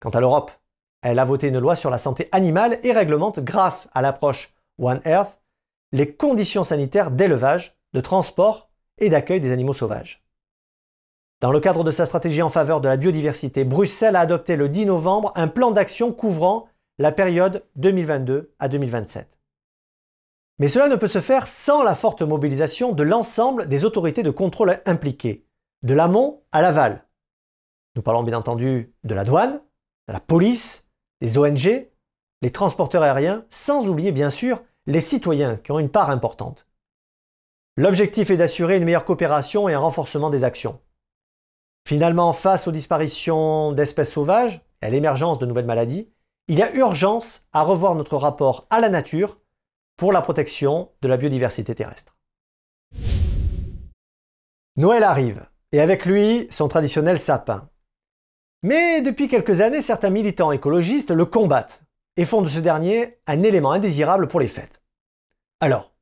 Quant 0.00 0.10
à 0.10 0.20
l'Europe, 0.20 0.52
elle 1.02 1.18
a 1.18 1.24
voté 1.24 1.48
une 1.48 1.58
loi 1.58 1.74
sur 1.74 1.90
la 1.90 1.98
santé 1.98 2.28
animale 2.32 2.78
et 2.82 2.92
réglemente 2.92 3.40
grâce 3.40 3.90
à 3.92 4.02
l'approche 4.02 4.54
One 4.78 5.00
Earth 5.04 5.40
les 5.92 6.14
conditions 6.14 6.64
sanitaires 6.64 7.10
d'élevage, 7.10 7.76
de 7.92 8.00
transport 8.00 8.70
et 8.98 9.10
d'accueil 9.10 9.40
des 9.40 9.52
animaux 9.52 9.74
sauvages. 9.74 10.24
Dans 11.40 11.50
le 11.50 11.60
cadre 11.60 11.82
de 11.82 11.90
sa 11.90 12.06
stratégie 12.06 12.40
en 12.40 12.50
faveur 12.50 12.80
de 12.80 12.88
la 12.88 12.96
biodiversité, 12.96 13.64
Bruxelles 13.64 14.16
a 14.16 14.20
adopté 14.20 14.56
le 14.56 14.68
10 14.68 14.86
novembre 14.86 15.32
un 15.34 15.48
plan 15.48 15.72
d'action 15.72 16.12
couvrant 16.12 16.68
la 17.02 17.10
période 17.10 17.64
2022 17.74 18.54
à 18.60 18.68
2027. 18.68 19.36
Mais 20.60 20.68
cela 20.68 20.86
ne 20.86 20.94
peut 20.94 21.08
se 21.08 21.20
faire 21.20 21.48
sans 21.48 21.82
la 21.82 21.96
forte 21.96 22.22
mobilisation 22.22 22.92
de 22.92 23.02
l'ensemble 23.02 23.66
des 23.66 23.84
autorités 23.84 24.22
de 24.22 24.30
contrôle 24.30 24.80
impliquées, 24.86 25.44
de 25.82 25.94
l'amont 25.94 26.44
à 26.52 26.62
l'aval. 26.62 27.04
Nous 27.96 28.02
parlons 28.02 28.22
bien 28.22 28.38
entendu 28.38 28.94
de 29.02 29.14
la 29.16 29.24
douane, 29.24 29.60
de 30.06 30.12
la 30.12 30.20
police, 30.20 30.92
des 31.20 31.38
ONG, 31.38 31.88
les 32.40 32.52
transporteurs 32.52 33.02
aériens, 33.02 33.44
sans 33.50 33.88
oublier 33.88 34.12
bien 34.12 34.30
sûr 34.30 34.62
les 34.86 35.00
citoyens 35.00 35.56
qui 35.56 35.72
ont 35.72 35.80
une 35.80 35.90
part 35.90 36.10
importante. 36.10 36.68
L'objectif 37.76 38.30
est 38.30 38.36
d'assurer 38.36 38.76
une 38.76 38.84
meilleure 38.84 39.04
coopération 39.04 39.68
et 39.68 39.74
un 39.74 39.80
renforcement 39.80 40.30
des 40.30 40.44
actions. 40.44 40.80
Finalement, 41.84 42.32
face 42.32 42.68
aux 42.68 42.72
disparitions 42.72 43.72
d'espèces 43.72 44.12
sauvages 44.12 44.60
et 44.82 44.86
à 44.86 44.90
l'émergence 44.90 45.40
de 45.40 45.46
nouvelles 45.46 45.66
maladies, 45.66 46.08
il 46.48 46.58
y 46.58 46.62
a 46.62 46.74
urgence 46.74 47.46
à 47.52 47.62
revoir 47.62 47.94
notre 47.94 48.16
rapport 48.16 48.66
à 48.70 48.80
la 48.80 48.88
nature 48.88 49.38
pour 49.96 50.12
la 50.12 50.22
protection 50.22 50.90
de 51.00 51.08
la 51.08 51.16
biodiversité 51.16 51.74
terrestre. 51.74 52.16
Noël 54.76 55.04
arrive, 55.04 55.46
et 55.72 55.80
avec 55.80 56.06
lui 56.06 56.46
son 56.50 56.68
traditionnel 56.68 57.18
sapin. 57.18 57.68
Mais 58.62 59.02
depuis 59.02 59.28
quelques 59.28 59.60
années, 59.60 59.82
certains 59.82 60.10
militants 60.10 60.52
écologistes 60.52 61.10
le 61.10 61.24
combattent 61.24 61.82
et 62.16 62.24
font 62.24 62.42
de 62.42 62.48
ce 62.48 62.60
dernier 62.60 63.18
un 63.26 63.42
élément 63.42 63.72
indésirable 63.72 64.28
pour 64.28 64.40
les 64.40 64.48
fêtes. 64.48 64.82
Alors, 65.60 65.92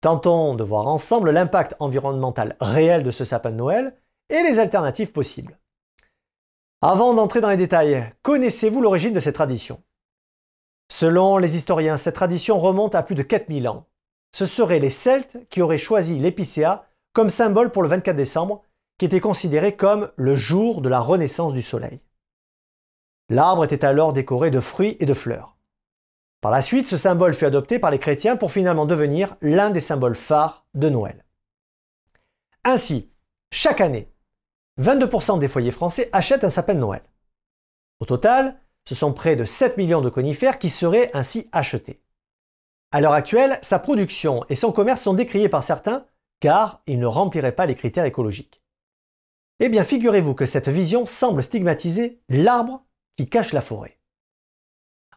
tentons 0.00 0.54
de 0.54 0.64
voir 0.64 0.88
ensemble 0.88 1.30
l'impact 1.30 1.74
environnemental 1.78 2.56
réel 2.60 3.02
de 3.02 3.10
ce 3.10 3.24
sapin 3.24 3.50
de 3.50 3.56
Noël 3.56 3.96
et 4.28 4.42
les 4.42 4.58
alternatives 4.58 5.12
possibles. 5.12 5.58
Avant 6.84 7.14
d'entrer 7.14 7.40
dans 7.40 7.48
les 7.48 7.56
détails, 7.56 8.12
connaissez-vous 8.22 8.82
l'origine 8.82 9.12
de 9.12 9.20
cette 9.20 9.36
tradition? 9.36 9.80
Selon 10.90 11.38
les 11.38 11.54
historiens, 11.54 11.96
cette 11.96 12.16
tradition 12.16 12.58
remonte 12.58 12.96
à 12.96 13.04
plus 13.04 13.14
de 13.14 13.22
4000 13.22 13.68
ans. 13.68 13.86
Ce 14.32 14.46
seraient 14.46 14.80
les 14.80 14.90
Celtes 14.90 15.38
qui 15.48 15.62
auraient 15.62 15.78
choisi 15.78 16.18
l'épicéa 16.18 16.88
comme 17.12 17.30
symbole 17.30 17.70
pour 17.70 17.84
le 17.84 17.88
24 17.88 18.16
décembre, 18.16 18.64
qui 18.98 19.04
était 19.04 19.20
considéré 19.20 19.76
comme 19.76 20.10
le 20.16 20.34
jour 20.34 20.80
de 20.80 20.88
la 20.88 20.98
renaissance 20.98 21.54
du 21.54 21.62
soleil. 21.62 22.00
L'arbre 23.28 23.62
était 23.62 23.84
alors 23.84 24.12
décoré 24.12 24.50
de 24.50 24.58
fruits 24.58 24.96
et 24.98 25.06
de 25.06 25.14
fleurs. 25.14 25.56
Par 26.40 26.50
la 26.50 26.62
suite, 26.62 26.88
ce 26.88 26.96
symbole 26.96 27.34
fut 27.34 27.44
adopté 27.44 27.78
par 27.78 27.92
les 27.92 28.00
chrétiens 28.00 28.36
pour 28.36 28.50
finalement 28.50 28.86
devenir 28.86 29.36
l'un 29.40 29.70
des 29.70 29.78
symboles 29.78 30.16
phares 30.16 30.66
de 30.74 30.88
Noël. 30.88 31.24
Ainsi, 32.64 33.12
chaque 33.52 33.80
année, 33.80 34.11
22% 34.80 35.38
des 35.38 35.48
foyers 35.48 35.70
français 35.70 36.08
achètent 36.12 36.44
un 36.44 36.50
sapin 36.50 36.74
de 36.74 36.80
Noël. 36.80 37.02
Au 38.00 38.04
total, 38.04 38.58
ce 38.84 38.94
sont 38.94 39.12
près 39.12 39.36
de 39.36 39.44
7 39.44 39.76
millions 39.76 40.00
de 40.00 40.10
conifères 40.10 40.58
qui 40.58 40.68
seraient 40.68 41.10
ainsi 41.14 41.48
achetés. 41.52 42.02
À 42.90 43.00
l'heure 43.00 43.12
actuelle, 43.12 43.58
sa 43.62 43.78
production 43.78 44.44
et 44.48 44.54
son 44.54 44.72
commerce 44.72 45.02
sont 45.02 45.14
décriés 45.14 45.48
par 45.48 45.62
certains 45.62 46.04
car 46.40 46.82
ils 46.86 46.98
ne 46.98 47.06
rempliraient 47.06 47.54
pas 47.54 47.66
les 47.66 47.76
critères 47.76 48.04
écologiques. 48.04 48.62
Eh 49.60 49.68
bien, 49.68 49.84
figurez-vous 49.84 50.34
que 50.34 50.46
cette 50.46 50.68
vision 50.68 51.06
semble 51.06 51.44
stigmatiser 51.44 52.20
l'arbre 52.28 52.84
qui 53.16 53.28
cache 53.28 53.52
la 53.52 53.60
forêt. 53.60 53.98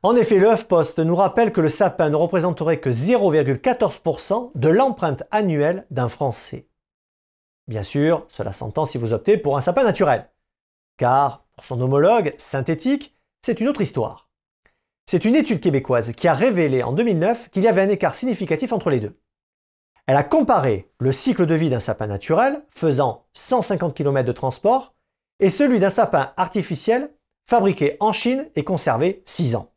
En 0.04 0.16
effet, 0.16 0.38
le 0.38 0.54
HuffPost 0.54 1.00
nous 1.00 1.16
rappelle 1.16 1.52
que 1.52 1.62
le 1.62 1.70
sapin 1.70 2.12
ne 2.12 2.16
représenterait 2.16 2.80
que 2.80 2.92
0,14% 2.92 4.52
de 4.54 4.70
l'empreinte 4.70 5.24
annuelle 5.32 5.88
d'un 5.90 6.10
Français. 6.10 6.68
Bien 7.68 7.84
sûr, 7.84 8.26
cela 8.30 8.52
s'entend 8.52 8.86
si 8.86 8.98
vous 8.98 9.14
optez 9.14 9.38
pour 9.38 9.58
un 9.58 9.62
sapin 9.62 9.84
naturel. 9.84 10.30
Car, 10.98 11.46
pour 11.56 11.66
son 11.66 11.82
homologue 11.82 12.34
synthétique, 12.38 13.16
c'est 13.42 13.60
une 13.60 13.68
autre 13.68 13.82
histoire. 13.82 14.30
C'est 15.08 15.26
une 15.26 15.36
étude 15.36 15.62
québécoise 15.62 16.14
qui 16.14 16.28
a 16.28 16.34
révélé 16.34 16.84
en 16.84 16.92
2009 16.92 17.50
qu'il 17.50 17.64
y 17.64 17.68
avait 17.68 17.82
un 17.82 17.90
écart 17.90 18.16
significatif 18.16 18.72
entre 18.72 18.90
les 18.90 19.00
deux. 19.00 19.20
Elle 20.08 20.16
a 20.18 20.24
comparé 20.24 20.92
le 21.00 21.12
cycle 21.12 21.46
de 21.46 21.56
vie 21.56 21.70
d'un 21.70 21.80
sapin 21.80 22.08
naturel, 22.08 22.64
faisant 22.70 23.26
150 23.34 23.96
km 23.96 24.26
de 24.26 24.32
transport, 24.32 24.96
et 25.40 25.50
celui 25.50 25.80
d'un 25.80 25.90
sapin 25.90 26.34
artificiel, 26.38 27.12
fabriqué 27.48 27.98
en 28.00 28.14
Chine 28.14 28.48
et 28.56 28.64
conservé 28.64 29.24
6 29.26 29.56
ans. 29.56 29.72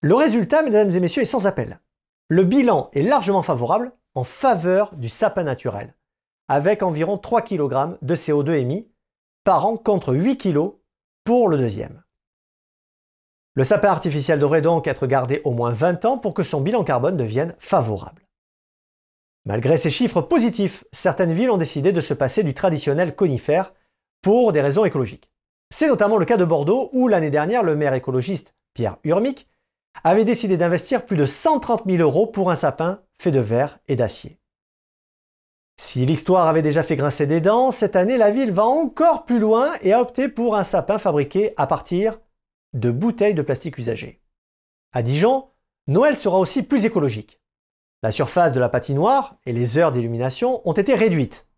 Le 0.00 0.14
résultat, 0.14 0.62
mesdames 0.62 0.90
et 0.90 1.00
messieurs, 1.00 1.22
est 1.22 1.26
sans 1.26 1.46
appel. 1.46 1.80
Le 2.28 2.44
bilan 2.44 2.90
est 2.92 3.02
largement 3.02 3.42
favorable 3.42 3.92
en 4.14 4.24
faveur 4.24 4.94
du 4.96 5.08
sapin 5.08 5.44
naturel, 5.44 5.94
avec 6.48 6.82
environ 6.82 7.18
3 7.18 7.42
kg 7.42 7.96
de 8.02 8.14
CO2 8.14 8.52
émis 8.52 8.88
par 9.44 9.66
an 9.66 9.76
contre 9.76 10.14
8 10.14 10.38
kg 10.38 10.72
pour 11.24 11.48
le 11.48 11.58
deuxième. 11.58 12.02
Le 13.54 13.64
sapin 13.64 13.88
artificiel 13.88 14.40
devrait 14.40 14.62
donc 14.62 14.88
être 14.88 15.06
gardé 15.06 15.40
au 15.44 15.52
moins 15.52 15.70
20 15.70 16.04
ans 16.06 16.18
pour 16.18 16.34
que 16.34 16.42
son 16.42 16.60
bilan 16.60 16.82
carbone 16.82 17.16
devienne 17.16 17.54
favorable. 17.58 18.26
Malgré 19.44 19.76
ces 19.76 19.90
chiffres 19.90 20.22
positifs, 20.22 20.84
certaines 20.92 21.32
villes 21.32 21.50
ont 21.50 21.58
décidé 21.58 21.92
de 21.92 22.00
se 22.00 22.14
passer 22.14 22.42
du 22.42 22.54
traditionnel 22.54 23.14
conifère 23.14 23.72
pour 24.22 24.52
des 24.52 24.62
raisons 24.62 24.84
écologiques. 24.84 25.30
C'est 25.70 25.88
notamment 25.88 26.16
le 26.16 26.24
cas 26.24 26.36
de 26.36 26.44
Bordeaux 26.44 26.88
où 26.92 27.08
l'année 27.08 27.30
dernière 27.30 27.62
le 27.62 27.76
maire 27.76 27.94
écologiste 27.94 28.54
Pierre 28.72 28.96
Urmic 29.04 29.46
avait 30.02 30.24
décidé 30.24 30.56
d'investir 30.56 31.06
plus 31.06 31.16
de 31.16 31.26
130 31.26 31.84
000 31.86 31.98
euros 32.02 32.26
pour 32.26 32.50
un 32.50 32.56
sapin 32.56 33.00
fait 33.18 33.30
de 33.30 33.40
verre 33.40 33.78
et 33.86 33.96
d'acier. 33.96 34.38
Si 35.76 36.06
l'histoire 36.06 36.46
avait 36.46 36.62
déjà 36.62 36.82
fait 36.82 36.96
grincer 36.96 37.26
des 37.26 37.40
dents, 37.40 37.70
cette 37.70 37.96
année 37.96 38.16
la 38.16 38.30
ville 38.30 38.52
va 38.52 38.64
encore 38.64 39.24
plus 39.24 39.38
loin 39.38 39.72
et 39.80 39.92
a 39.92 40.00
opté 40.00 40.28
pour 40.28 40.56
un 40.56 40.62
sapin 40.62 40.98
fabriqué 40.98 41.52
à 41.56 41.66
partir 41.66 42.20
de 42.74 42.90
bouteilles 42.90 43.34
de 43.34 43.42
plastique 43.42 43.78
usagées. 43.78 44.20
À 44.92 45.02
Dijon, 45.02 45.48
Noël 45.86 46.16
sera 46.16 46.38
aussi 46.38 46.62
plus 46.62 46.84
écologique. 46.84 47.40
La 48.02 48.12
surface 48.12 48.52
de 48.52 48.60
la 48.60 48.68
patinoire 48.68 49.36
et 49.46 49.52
les 49.52 49.78
heures 49.78 49.90
d'illumination 49.90 50.60
ont 50.68 50.72
été 50.72 50.94
réduites. 50.94 51.48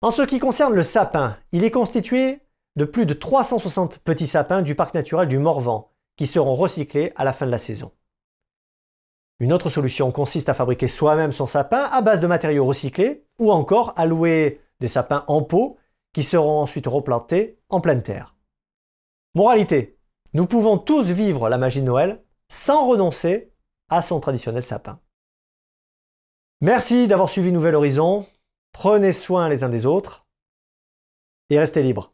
En 0.00 0.10
ce 0.10 0.22
qui 0.22 0.38
concerne 0.38 0.74
le 0.74 0.82
sapin, 0.82 1.36
il 1.52 1.64
est 1.64 1.70
constitué 1.70 2.40
de 2.76 2.84
plus 2.84 3.06
de 3.06 3.14
360 3.14 3.98
petits 3.98 4.28
sapins 4.28 4.62
du 4.62 4.74
parc 4.74 4.94
naturel 4.94 5.28
du 5.28 5.38
Morvan 5.38 5.90
qui 6.16 6.26
seront 6.26 6.54
recyclés 6.54 7.12
à 7.16 7.24
la 7.24 7.32
fin 7.32 7.46
de 7.46 7.50
la 7.50 7.58
saison. 7.58 7.92
Une 9.40 9.52
autre 9.52 9.68
solution 9.68 10.10
consiste 10.10 10.48
à 10.48 10.54
fabriquer 10.54 10.88
soi-même 10.88 11.32
son 11.32 11.46
sapin 11.46 11.84
à 11.84 12.00
base 12.02 12.20
de 12.20 12.26
matériaux 12.26 12.66
recyclés 12.66 13.24
ou 13.38 13.52
encore 13.52 13.92
à 13.96 14.04
louer 14.04 14.60
des 14.80 14.88
sapins 14.88 15.24
en 15.28 15.42
pot 15.42 15.78
qui 16.12 16.24
seront 16.24 16.60
ensuite 16.60 16.86
replantés 16.86 17.60
en 17.68 17.80
pleine 17.80 18.02
terre. 18.02 18.34
Moralité, 19.34 19.98
nous 20.34 20.46
pouvons 20.46 20.78
tous 20.78 21.06
vivre 21.06 21.48
la 21.48 21.58
magie 21.58 21.80
de 21.80 21.86
Noël 21.86 22.24
sans 22.48 22.88
renoncer 22.88 23.52
à 23.88 24.02
son 24.02 24.18
traditionnel 24.18 24.64
sapin. 24.64 25.00
Merci 26.60 27.06
d'avoir 27.06 27.28
suivi 27.28 27.52
Nouvel 27.52 27.76
Horizon, 27.76 28.26
prenez 28.72 29.12
soin 29.12 29.48
les 29.48 29.62
uns 29.62 29.68
des 29.68 29.86
autres 29.86 30.26
et 31.50 31.58
restez 31.58 31.82
libres. 31.82 32.12